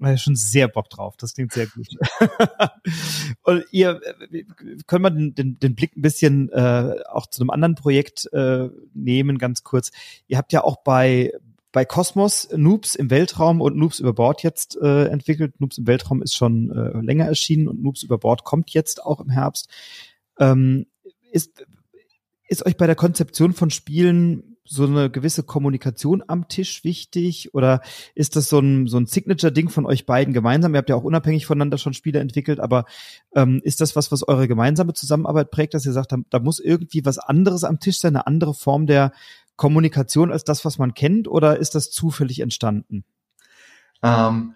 [0.01, 1.17] Da schon sehr Bock drauf.
[1.17, 1.89] Das klingt sehr gut.
[3.43, 4.01] und ihr
[4.87, 8.69] können wir den, den, den Blick ein bisschen äh, auch zu einem anderen Projekt äh,
[8.95, 9.91] nehmen, ganz kurz.
[10.29, 11.33] Ihr habt ja auch bei
[11.73, 15.61] bei Cosmos Noobs im Weltraum und Noobs über Bord jetzt äh, entwickelt.
[15.61, 19.21] Noobs im Weltraum ist schon äh, länger erschienen und Noobs über Bord kommt jetzt auch
[19.21, 19.69] im Herbst.
[20.39, 20.87] Ähm,
[21.31, 21.65] ist,
[22.49, 27.81] ist euch bei der Konzeption von Spielen so eine gewisse Kommunikation am Tisch wichtig oder
[28.15, 30.75] ist das so ein, so ein Signature-Ding von euch beiden gemeinsam?
[30.75, 32.85] Ihr habt ja auch unabhängig voneinander schon Spiele entwickelt, aber
[33.35, 36.61] ähm, ist das was, was eure gemeinsame Zusammenarbeit prägt, dass ihr sagt, da, da muss
[36.61, 39.13] irgendwie was anderes am Tisch sein, eine andere Form der
[39.59, 43.05] Kommunikation als das, was man kennt oder ist das zufällig entstanden?
[44.03, 44.55] Ähm,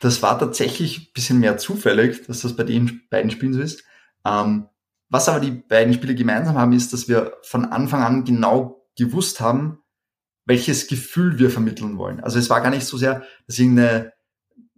[0.00, 3.82] das war tatsächlich ein bisschen mehr zufällig, dass das bei den beiden Spielen so ist.
[4.24, 4.68] Ähm,
[5.08, 9.40] was aber die beiden Spiele gemeinsam haben, ist, dass wir von Anfang an genau gewusst
[9.40, 9.78] haben,
[10.44, 12.20] welches Gefühl wir vermitteln wollen.
[12.20, 14.12] Also es war gar nicht so sehr, dass irgendeine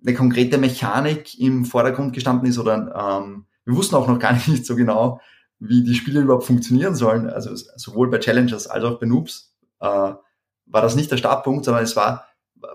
[0.03, 4.65] eine konkrete Mechanik im Vordergrund gestanden ist oder ähm, wir wussten auch noch gar nicht
[4.65, 5.21] so genau,
[5.61, 7.29] wie die Spiele überhaupt funktionieren sollen.
[7.29, 11.85] Also sowohl bei Challengers als auch bei Noobs äh, war das nicht der Startpunkt, sondern
[11.85, 12.27] es war,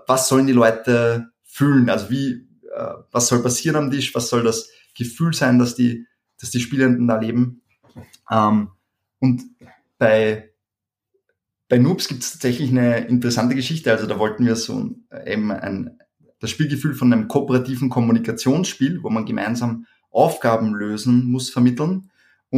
[0.06, 1.90] was sollen die Leute fühlen?
[1.90, 4.14] Also wie, äh, was soll passieren am Tisch?
[4.14, 6.06] Was soll das Gefühl sein, dass die,
[6.40, 7.62] dass die Spielenden da leben?
[8.30, 8.70] Ähm,
[9.18, 9.42] und
[9.98, 10.50] bei
[11.68, 13.90] bei Noobs gibt es tatsächlich eine interessante Geschichte.
[13.90, 14.90] Also da wollten wir so
[15.26, 15.98] eben ein,
[16.38, 22.10] das Spielgefühl von einem kooperativen Kommunikationsspiel, wo man gemeinsam Aufgaben lösen muss, vermitteln.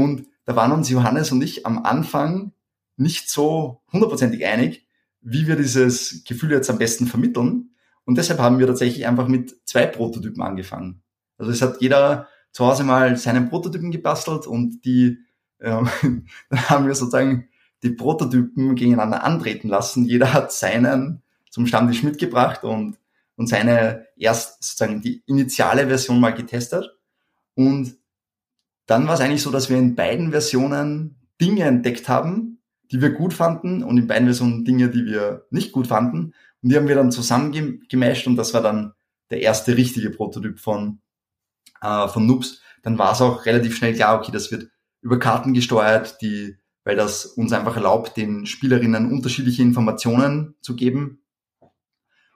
[0.03, 2.53] Und da waren uns Johannes und ich am Anfang
[2.97, 4.87] nicht so hundertprozentig einig,
[5.21, 7.71] wie wir dieses Gefühl jetzt am besten vermitteln.
[8.05, 11.03] Und deshalb haben wir tatsächlich einfach mit zwei Prototypen angefangen.
[11.37, 15.19] Also es hat jeder zu Hause mal seinen Prototypen gebastelt und die
[15.61, 15.89] ähm,
[16.51, 17.49] dann haben wir sozusagen
[17.83, 20.05] die Prototypen gegeneinander antreten lassen.
[20.05, 22.99] Jeder hat seinen zum Stammtisch mitgebracht und,
[23.37, 26.97] und seine erst sozusagen die initiale Version mal getestet.
[27.55, 27.98] Und
[28.89, 33.11] dann war es eigentlich so, dass wir in beiden Versionen Dinge entdeckt haben, die wir
[33.11, 36.35] gut fanden und in beiden Versionen Dinge, die wir nicht gut fanden.
[36.63, 38.95] Und die haben wir dann zusammengemischt und das war dann
[39.31, 41.01] der erste richtige Prototyp von,
[41.81, 42.61] äh, von Noobs.
[42.83, 44.69] Dann war es auch relativ schnell klar, okay, das wird
[45.01, 46.57] über Karten gesteuert, die
[46.89, 51.23] weil das uns einfach erlaubt, den Spielerinnen unterschiedliche Informationen zu geben.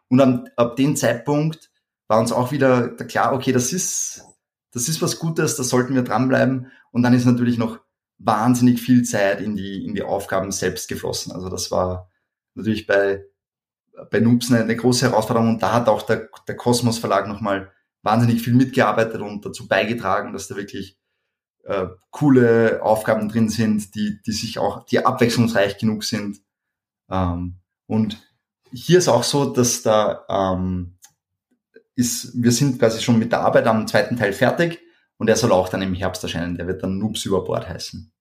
[0.08, 1.70] Und ab, ab dem Zeitpunkt
[2.06, 4.26] war uns auch wieder klar, okay, das ist,
[4.72, 6.70] das ist was Gutes, da sollten wir dranbleiben.
[6.90, 7.78] Und dann ist natürlich noch
[8.18, 11.32] wahnsinnig viel Zeit in die, in die Aufgaben selbst geflossen.
[11.32, 12.10] Also das war
[12.54, 13.24] natürlich bei,
[14.10, 17.70] bei Noobs eine, eine große Herausforderung und da hat auch der, der Kosmos Verlag nochmal
[18.02, 20.98] wahnsinnig viel mitgearbeitet und dazu beigetragen, dass da wirklich
[21.64, 26.40] äh, coole Aufgaben drin sind, die, die sich auch, die abwechslungsreich genug sind.
[27.10, 28.18] Ähm, und
[28.72, 30.98] hier ist auch so, dass da ähm,
[31.94, 34.80] ist, wir sind quasi schon mit der Arbeit am zweiten Teil fertig
[35.18, 36.56] und er soll auch dann im Herbst erscheinen.
[36.56, 38.12] Der wird dann Noobs über Bord heißen.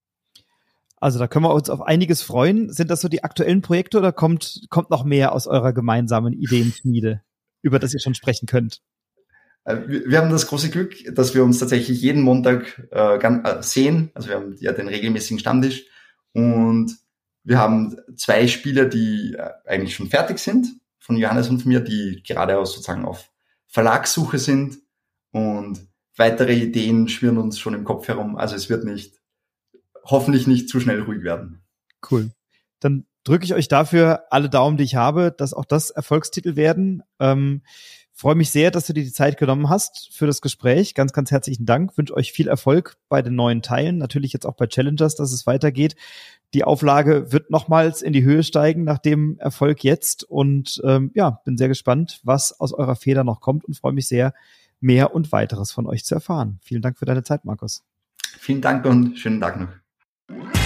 [0.97, 2.71] Also da können wir uns auf einiges freuen.
[2.71, 7.21] Sind das so die aktuellen Projekte oder kommt, kommt noch mehr aus eurer gemeinsamen Ideenschmiede,
[7.63, 8.81] über das ihr schon sprechen könnt?
[9.63, 14.11] Äh, wir haben das große Glück, dass wir uns tatsächlich jeden Montag äh, äh, sehen.
[14.13, 15.85] Also wir haben ja den regelmäßigen Stammtisch
[16.33, 16.95] und
[17.43, 20.67] wir haben zwei Spieler, die äh, eigentlich schon fertig sind,
[20.99, 23.30] von Johannes und von mir, die gerade sozusagen auf
[23.71, 24.79] Verlagssuche sind
[25.31, 28.35] und weitere Ideen schwirren uns schon im Kopf herum.
[28.35, 29.19] Also es wird nicht,
[30.03, 31.63] hoffentlich nicht zu schnell ruhig werden.
[32.09, 32.31] Cool.
[32.81, 37.01] Dann drücke ich euch dafür alle Daumen, die ich habe, dass auch das Erfolgstitel werden.
[37.19, 37.63] Ähm,
[38.21, 40.93] freue mich sehr, dass du dir die Zeit genommen hast für das Gespräch.
[40.93, 41.97] Ganz, ganz herzlichen Dank.
[41.97, 43.97] Wünsche euch viel Erfolg bei den neuen Teilen.
[43.97, 45.95] Natürlich jetzt auch bei Challengers, dass es weitergeht.
[46.53, 50.23] Die Auflage wird nochmals in die Höhe steigen nach dem Erfolg jetzt.
[50.23, 54.07] Und ähm, ja, bin sehr gespannt, was aus eurer Feder noch kommt und freue mich
[54.07, 54.35] sehr,
[54.79, 56.59] mehr und weiteres von euch zu erfahren.
[56.61, 57.83] Vielen Dank für deine Zeit, Markus.
[58.37, 60.60] Vielen Dank und schönen Tag noch.